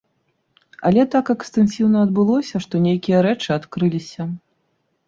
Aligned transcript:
Але 0.89 1.01
так 1.17 1.25
экстэнсіўна 1.35 1.97
адбылося, 2.07 2.55
што 2.67 2.75
нейкія 2.87 3.17
рэчы 3.29 3.49
адкрыліся. 3.59 4.21